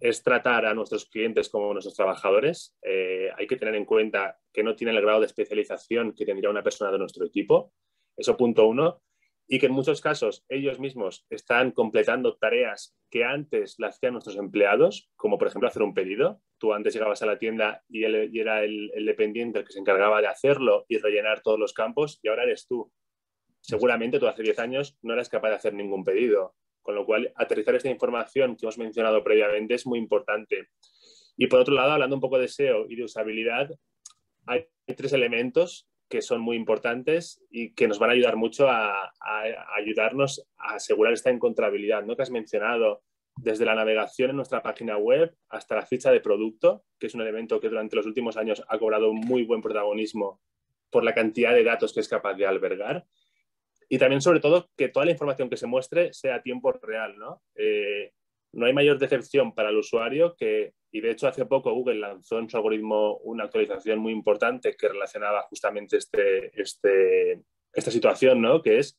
es 0.00 0.22
tratar 0.22 0.66
a 0.66 0.74
nuestros 0.74 1.06
clientes 1.06 1.48
como 1.48 1.72
nuestros 1.72 1.94
trabajadores. 1.94 2.76
Eh, 2.82 3.28
hay 3.36 3.46
que 3.46 3.56
tener 3.56 3.76
en 3.76 3.84
cuenta 3.84 4.36
que 4.52 4.64
no 4.64 4.74
tienen 4.74 4.96
el 4.96 5.02
grado 5.02 5.20
de 5.20 5.26
especialización 5.26 6.14
que 6.14 6.26
tendría 6.26 6.50
una 6.50 6.64
persona 6.64 6.90
de 6.90 6.98
nuestro 6.98 7.24
equipo. 7.24 7.72
Eso 8.16 8.36
punto 8.36 8.66
uno. 8.66 9.00
Y 9.48 9.58
que 9.58 9.66
en 9.66 9.72
muchos 9.72 10.00
casos 10.02 10.44
ellos 10.48 10.78
mismos 10.78 11.26
están 11.30 11.72
completando 11.72 12.36
tareas 12.36 12.94
que 13.10 13.24
antes 13.24 13.76
las 13.78 13.96
hacían 13.96 14.12
nuestros 14.12 14.36
empleados, 14.36 15.10
como 15.16 15.38
por 15.38 15.48
ejemplo 15.48 15.68
hacer 15.68 15.82
un 15.82 15.94
pedido. 15.94 16.42
Tú 16.58 16.74
antes 16.74 16.92
llegabas 16.92 17.22
a 17.22 17.26
la 17.26 17.38
tienda 17.38 17.82
y, 17.88 18.04
era 18.04 18.62
el, 18.62 18.90
el 18.94 19.06
dependiente 19.06 19.60
el 19.60 19.64
que 19.64 19.72
se 19.72 19.80
encargaba 19.80 20.20
de 20.20 20.26
hacerlo 20.26 20.84
y 20.88 20.98
rellenar 20.98 21.40
todos 21.40 21.58
los 21.58 21.72
campos 21.72 22.20
y 22.22 22.28
ahora 22.28 22.42
eres 22.42 22.66
tú 22.66 22.92
seguramente 23.60 24.18
tú 24.18 24.26
hace 24.26 24.42
10 24.42 24.58
años 24.60 24.98
no 25.02 25.12
eras 25.12 25.28
capaz 25.28 25.50
de 25.50 25.56
hacer 25.56 25.74
ningún 25.74 26.04
pedido. 26.04 26.54
Con 26.82 26.94
lo 26.94 27.04
cual, 27.04 27.32
aterrizar 27.36 27.74
esta 27.74 27.90
información 27.90 28.56
que 28.56 28.64
hemos 28.64 28.78
mencionado 28.78 29.22
previamente 29.22 29.74
es 29.74 29.86
muy 29.86 29.98
importante. 29.98 30.68
Y 31.36 31.46
por 31.46 31.60
otro 31.60 31.74
lado, 31.74 31.92
hablando 31.92 32.16
un 32.16 32.22
poco 32.22 32.38
de 32.38 32.48
SEO 32.48 32.86
y 32.88 32.96
de 32.96 33.04
usabilidad, 33.04 33.68
hay 34.46 34.66
tres 34.96 35.12
elementos 35.12 35.86
que 36.08 36.22
son 36.22 36.40
muy 36.40 36.56
importantes 36.56 37.42
y 37.50 37.74
que 37.74 37.86
nos 37.86 37.98
van 37.98 38.10
a 38.10 38.12
ayudar 38.14 38.36
mucho 38.36 38.68
a, 38.68 39.12
ayudarnos 39.76 40.46
a 40.56 40.74
asegurar 40.74 41.12
esta 41.12 41.30
encontrabilidad, 41.30 42.04
¿no? 42.04 42.16
Que 42.16 42.22
has 42.22 42.30
mencionado 42.30 43.02
desde 43.36 43.64
la 43.64 43.74
navegación 43.74 44.30
en 44.30 44.36
nuestra 44.36 44.62
página 44.62 44.96
web 44.96 45.34
hasta 45.48 45.76
la 45.76 45.86
ficha 45.86 46.10
de 46.10 46.20
producto, 46.20 46.84
que 46.98 47.06
es 47.06 47.14
un 47.14 47.20
elemento 47.20 47.60
que 47.60 47.68
durante 47.68 47.96
los 47.96 48.06
últimos 48.06 48.36
años 48.36 48.64
ha 48.68 48.78
cobrado 48.78 49.12
muy 49.12 49.44
buen 49.44 49.60
protagonismo 49.60 50.40
por 50.90 51.04
la 51.04 51.14
cantidad 51.14 51.54
de 51.54 51.64
datos 51.64 51.92
que 51.92 52.00
es 52.00 52.08
capaz 52.08 52.34
de 52.34 52.46
albergar. 52.46 53.04
Y 53.88 53.98
también, 53.98 54.20
sobre 54.20 54.40
todo, 54.40 54.70
que 54.76 54.88
toda 54.88 55.06
la 55.06 55.12
información 55.12 55.48
que 55.48 55.56
se 55.56 55.66
muestre 55.66 56.12
sea 56.12 56.36
a 56.36 56.42
tiempo 56.42 56.72
real, 56.72 57.16
¿no? 57.18 57.42
Eh, 57.54 58.12
no 58.52 58.66
hay 58.66 58.72
mayor 58.72 58.98
decepción 58.98 59.54
para 59.54 59.70
el 59.70 59.76
usuario 59.76 60.34
que, 60.36 60.72
y 60.90 61.00
de 61.00 61.10
hecho 61.10 61.28
hace 61.28 61.46
poco 61.46 61.72
Google 61.72 62.00
lanzó 62.00 62.38
en 62.38 62.48
su 62.48 62.56
algoritmo 62.56 63.18
una 63.18 63.44
actualización 63.44 63.98
muy 63.98 64.12
importante 64.12 64.76
que 64.76 64.88
relacionaba 64.88 65.42
justamente 65.42 65.96
este, 65.96 66.60
este, 66.60 67.42
esta 67.72 67.90
situación, 67.90 68.40
¿no? 68.40 68.62
Que 68.62 68.78
es, 68.78 68.98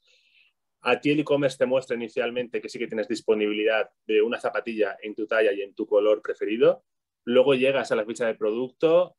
a 0.81 0.99
ti 0.99 1.11
el 1.11 1.19
e-commerce 1.19 1.57
te 1.57 1.65
muestra 1.65 1.95
inicialmente 1.95 2.61
que 2.61 2.69
sí 2.69 2.79
que 2.79 2.87
tienes 2.87 3.07
disponibilidad 3.07 3.89
de 4.05 4.21
una 4.21 4.39
zapatilla 4.39 4.97
en 5.01 5.15
tu 5.15 5.27
talla 5.27 5.51
y 5.51 5.61
en 5.61 5.73
tu 5.73 5.87
color 5.87 6.21
preferido, 6.21 6.83
luego 7.25 7.53
llegas 7.55 7.91
a 7.91 7.95
la 7.95 8.05
ficha 8.05 8.27
de 8.27 8.35
producto, 8.35 9.17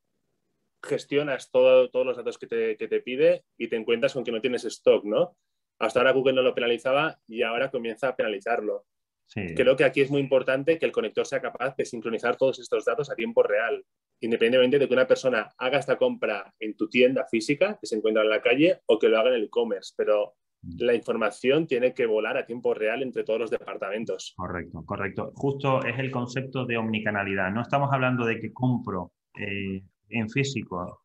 gestionas 0.81 1.51
todo, 1.51 1.89
todos 1.89 2.05
los 2.05 2.17
datos 2.17 2.37
que 2.37 2.47
te, 2.47 2.77
que 2.77 2.87
te 2.87 3.01
pide 3.01 3.45
y 3.57 3.67
te 3.67 3.75
encuentras 3.75 4.13
con 4.13 4.23
que 4.23 4.31
no 4.31 4.41
tienes 4.41 4.65
stock, 4.65 5.03
¿no? 5.05 5.37
Hasta 5.77 5.99
ahora 5.99 6.11
Google 6.11 6.33
no 6.33 6.41
lo 6.41 6.55
penalizaba 6.55 7.19
y 7.27 7.43
ahora 7.43 7.69
comienza 7.69 8.07
a 8.07 8.15
penalizarlo. 8.15 8.85
Creo 9.33 9.75
que 9.75 9.85
aquí 9.85 10.01
es 10.01 10.11
muy 10.11 10.19
importante 10.19 10.77
que 10.77 10.85
el 10.85 10.91
conector 10.91 11.25
sea 11.25 11.41
capaz 11.41 11.75
de 11.77 11.85
sincronizar 11.85 12.35
todos 12.35 12.59
estos 12.59 12.83
datos 12.83 13.09
a 13.09 13.15
tiempo 13.15 13.43
real, 13.43 13.83
independientemente 14.19 14.77
de 14.77 14.87
que 14.87 14.93
una 14.93 15.07
persona 15.07 15.49
haga 15.57 15.79
esta 15.79 15.97
compra 15.97 16.53
en 16.59 16.75
tu 16.75 16.89
tienda 16.89 17.25
física, 17.29 17.77
que 17.79 17.87
se 17.87 17.95
encuentra 17.95 18.23
en 18.23 18.29
la 18.29 18.41
calle, 18.41 18.81
o 18.87 18.99
que 18.99 19.07
lo 19.07 19.19
haga 19.19 19.29
en 19.29 19.35
el 19.35 19.43
e-commerce. 19.45 19.93
Pero 19.95 20.33
mm. 20.61 20.83
la 20.83 20.93
información 20.93 21.65
tiene 21.65 21.93
que 21.93 22.05
volar 22.05 22.37
a 22.37 22.45
tiempo 22.45 22.73
real 22.73 23.03
entre 23.03 23.23
todos 23.23 23.39
los 23.39 23.51
departamentos. 23.51 24.33
Correcto, 24.35 24.83
correcto. 24.85 25.31
Justo 25.35 25.83
es 25.85 25.97
el 25.97 26.11
concepto 26.11 26.65
de 26.65 26.77
omnicanalidad. 26.77 27.51
No 27.51 27.61
estamos 27.61 27.89
hablando 27.93 28.25
de 28.25 28.39
que 28.39 28.51
compro 28.51 29.13
eh, 29.39 29.81
en 30.09 30.29
físico 30.29 31.00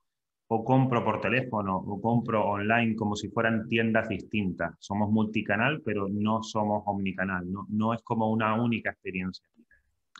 o 0.48 0.64
compro 0.64 1.04
por 1.04 1.20
teléfono 1.20 1.76
o 1.76 2.00
compro 2.00 2.44
online 2.44 2.94
como 2.94 3.16
si 3.16 3.28
fueran 3.28 3.66
tiendas 3.68 4.08
distintas. 4.08 4.74
Somos 4.78 5.10
multicanal, 5.10 5.82
pero 5.84 6.08
no 6.08 6.42
somos 6.42 6.82
omnicanal, 6.86 7.50
no, 7.50 7.66
no 7.68 7.94
es 7.94 8.02
como 8.02 8.30
una 8.30 8.60
única 8.60 8.90
experiencia. 8.90 9.44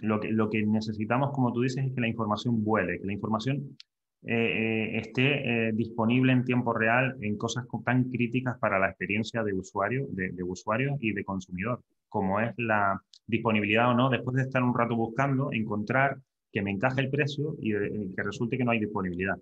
Lo 0.01 0.21
que, 0.21 0.29
lo 0.31 0.51
que 0.51 0.65
necesitamos, 0.67 1.31
como 1.33 1.53
tú 1.53 1.63
dices, 1.63 1.85
es 1.87 1.95
que 1.95 2.01
la 2.01 2.09
información 2.09 2.63
vuele, 2.63 2.99
que 3.01 3.07
la 3.07 3.15
información 3.15 3.77
eh, 4.23 4.35
eh, 4.35 4.99
esté 4.99 5.69
eh, 5.69 5.73
disponible 5.73 6.33
en 6.33 6.45
tiempo 6.45 6.73
real 6.73 7.17
en 7.21 7.39
cosas 7.39 7.65
tan 7.85 8.11
críticas 8.11 8.59
para 8.59 8.79
la 8.79 8.89
experiencia 8.89 9.45
de 9.45 9.55
usuario, 9.55 10.07
de, 10.11 10.31
de 10.31 10.43
usuario 10.43 10.97
y 11.01 11.13
de 11.13 11.25
consumidor, 11.25 11.81
como 12.09 12.41
es 12.41 12.53
la 12.59 13.01
disponibilidad 13.27 13.91
o 13.91 13.95
no, 13.95 14.11
después 14.11 14.37
de 14.37 14.43
estar 14.43 14.63
un 14.63 14.77
rato 14.77 14.97
buscando, 14.97 15.53
encontrar 15.53 16.19
que 16.53 16.63
me 16.63 16.73
encaje 16.73 17.03
el 17.03 17.11
precio 17.11 17.55
y 17.61 17.71
que 18.15 18.23
resulte 18.23 18.59
que 18.59 18.65
no 18.65 18.73
hay 18.73 18.81
disponibilidad. 18.81 19.37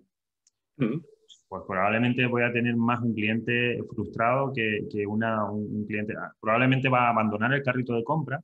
Pues 0.77 1.63
probablemente 1.69 2.27
voy 2.27 2.43
a 2.43 2.53
tener 2.53 2.75
más 2.77 3.01
un 3.01 3.15
cliente 3.15 3.79
frustrado 3.95 4.53
que, 4.53 4.87
que 4.91 5.07
una, 5.07 5.51
un, 5.51 5.87
cliente. 5.87 6.15
Ah, 6.19 6.33
probablemente 6.41 6.89
va 6.89 7.07
a 7.07 7.11
abandonar 7.11 7.53
el 7.53 7.63
carrito 7.63 7.95
de 7.95 8.05
compra. 8.05 8.41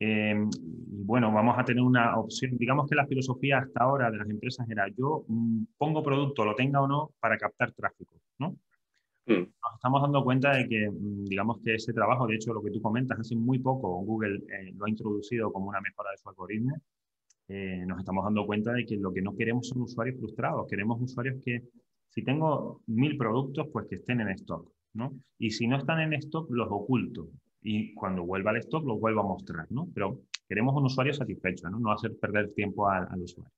Eh, 0.00 0.34
bueno, 0.54 1.30
vamos 1.32 1.58
a 1.58 1.64
tener 1.64 1.82
una 1.82 2.18
opción. 2.18 2.56
Digamos 2.56 2.88
que 2.88 2.96
la 2.96 3.06
filosofía 3.06 3.58
hasta 3.58 3.84
ahora 3.84 4.10
de 4.10 4.18
las 4.18 4.30
empresas 4.30 4.68
era 4.68 4.88
yo 4.96 5.24
mm, 5.28 5.64
pongo 5.76 6.02
producto, 6.02 6.44
lo 6.44 6.54
tenga 6.54 6.80
o 6.80 6.88
no, 6.88 7.10
para 7.20 7.36
captar 7.36 7.72
tráfico. 7.72 8.14
¿no? 8.38 8.56
Nos 9.26 9.74
estamos 9.74 10.02
dando 10.02 10.24
cuenta 10.24 10.56
de 10.56 10.68
que, 10.68 10.90
mm, 10.90 11.24
digamos 11.24 11.58
que 11.62 11.74
ese 11.74 11.92
trabajo, 11.92 12.26
de 12.26 12.36
hecho, 12.36 12.52
lo 12.52 12.62
que 12.62 12.70
tú 12.70 12.80
comentas, 12.80 13.20
hace 13.20 13.36
muy 13.36 13.58
poco 13.58 13.88
Google 14.04 14.36
eh, 14.48 14.72
lo 14.74 14.86
ha 14.86 14.90
introducido 14.90 15.52
como 15.52 15.68
una 15.68 15.80
mejora 15.80 16.10
de 16.10 16.18
su 16.18 16.28
algoritmo 16.28 16.76
eh, 17.54 17.84
nos 17.86 17.98
estamos 17.98 18.24
dando 18.24 18.46
cuenta 18.46 18.72
de 18.72 18.86
que 18.86 18.96
lo 18.96 19.12
que 19.12 19.20
no 19.20 19.36
queremos 19.36 19.68
son 19.68 19.82
usuarios 19.82 20.18
frustrados, 20.18 20.66
queremos 20.70 20.98
usuarios 21.02 21.36
que 21.44 21.64
si 22.08 22.24
tengo 22.24 22.80
mil 22.86 23.18
productos, 23.18 23.68
pues 23.70 23.86
que 23.90 23.96
estén 23.96 24.22
en 24.22 24.30
stock, 24.30 24.72
¿no? 24.94 25.12
Y 25.38 25.50
si 25.50 25.66
no 25.66 25.76
están 25.76 26.00
en 26.00 26.14
stock, 26.14 26.50
los 26.50 26.68
oculto. 26.70 27.28
Y 27.60 27.92
cuando 27.92 28.24
vuelva 28.24 28.52
al 28.52 28.56
stock, 28.56 28.86
los 28.86 28.98
vuelvo 28.98 29.20
a 29.20 29.24
mostrar, 29.24 29.66
¿no? 29.68 29.86
Pero 29.92 30.22
queremos 30.48 30.74
un 30.74 30.86
usuario 30.86 31.12
satisfecho, 31.12 31.68
¿no? 31.68 31.78
No 31.78 31.92
hacer 31.92 32.16
perder 32.18 32.54
tiempo 32.54 32.88
al, 32.88 33.20
usuario. 33.20 33.52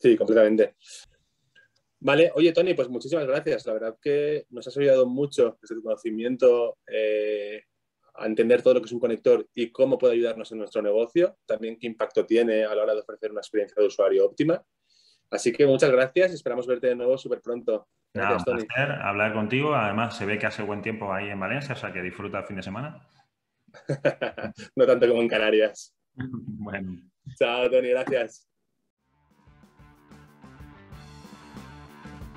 Sí, 0.00 0.16
completamente. 0.16 0.74
Vale, 2.00 2.32
oye 2.34 2.52
Tony, 2.52 2.74
pues 2.74 2.88
muchísimas 2.88 3.28
gracias. 3.28 3.64
La 3.64 3.74
verdad 3.74 3.96
que 4.02 4.46
nos 4.50 4.66
has 4.66 4.76
ayudado 4.76 5.06
mucho 5.06 5.56
desde 5.62 5.76
tu 5.76 5.84
conocimiento 5.84 6.78
eh, 6.88 7.62
a 8.14 8.26
entender 8.26 8.62
todo 8.62 8.74
lo 8.74 8.80
que 8.80 8.86
es 8.86 8.92
un 8.92 9.00
conector 9.00 9.46
y 9.54 9.70
cómo 9.70 9.98
puede 9.98 10.14
ayudarnos 10.14 10.50
en 10.52 10.58
nuestro 10.58 10.82
negocio, 10.82 11.36
también 11.46 11.78
qué 11.78 11.86
impacto 11.86 12.26
tiene 12.26 12.64
a 12.64 12.74
la 12.74 12.82
hora 12.82 12.94
de 12.94 13.00
ofrecer 13.00 13.30
una 13.30 13.40
experiencia 13.40 13.80
de 13.80 13.86
usuario 13.86 14.26
óptima. 14.26 14.62
Así 15.30 15.50
que 15.50 15.66
muchas 15.66 15.90
gracias 15.90 16.30
y 16.30 16.34
esperamos 16.34 16.66
verte 16.66 16.88
de 16.88 16.94
nuevo 16.96 17.16
súper 17.16 17.40
pronto. 17.40 17.88
Gracias, 18.12 18.46
un 18.46 18.66
placer 18.66 18.92
hablar 18.92 19.32
contigo. 19.32 19.74
Además, 19.74 20.16
se 20.16 20.26
ve 20.26 20.38
que 20.38 20.46
hace 20.46 20.62
buen 20.62 20.82
tiempo 20.82 21.10
ahí 21.12 21.30
en 21.30 21.40
Valencia, 21.40 21.74
o 21.74 21.78
sea 21.78 21.92
que 21.92 22.02
disfruta 22.02 22.40
el 22.40 22.44
fin 22.44 22.56
de 22.56 22.62
semana. 22.62 23.08
no 24.76 24.86
tanto 24.86 25.08
como 25.08 25.22
en 25.22 25.28
Canarias. 25.28 25.96
bueno. 26.14 27.00
Chao, 27.38 27.70
Tony, 27.70 27.88
gracias. 27.88 28.51